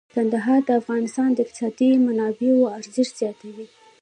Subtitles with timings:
[0.15, 3.67] کندهار د افغانستان د اقتصادي منابعو ارزښت زیاتوي.